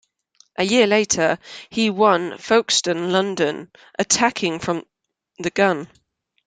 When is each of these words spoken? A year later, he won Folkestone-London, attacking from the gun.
A 0.57 0.63
year 0.63 0.87
later, 0.87 1.37
he 1.69 1.91
won 1.91 2.39
Folkestone-London, 2.39 3.69
attacking 3.99 4.57
from 4.57 4.83
the 5.37 5.51
gun. 5.51 5.89